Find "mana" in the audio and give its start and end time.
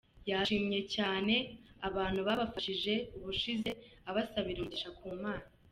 5.23-5.47